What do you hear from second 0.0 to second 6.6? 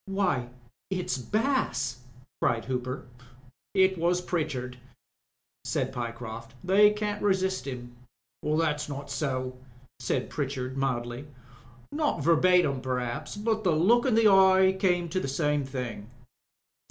"Why, it*s Bass," cried Hooper. "It was Pritchard," said Pyecroft.